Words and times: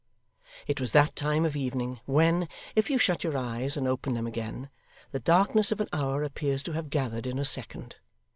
It 0.65 0.81
was 0.81 0.93
that 0.93 1.15
time 1.15 1.45
of 1.45 1.55
evening 1.55 1.99
when, 2.07 2.49
if 2.75 2.89
you 2.89 2.97
shut 2.97 3.23
your 3.23 3.37
eyes 3.37 3.77
and 3.77 3.87
open 3.87 4.15
them 4.15 4.25
again, 4.25 4.71
the 5.11 5.19
darkness 5.19 5.71
of 5.71 5.79
an 5.79 5.89
hour 5.93 6.23
appears 6.23 6.63
to 6.63 6.71
have 6.71 6.89
gathered 6.89 7.27
in 7.27 7.37
a 7.37 7.45
second. 7.45 7.97